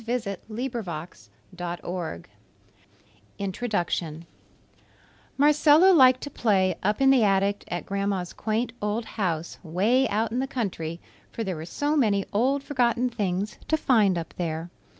[3.37, 4.25] INTRODUCTION
[5.37, 10.31] Marcella liked to play up in the attic at Grandma's quaint old house, 'way out
[10.31, 10.99] in the country,
[11.31, 14.71] for there were so many old forgotten things to find up there.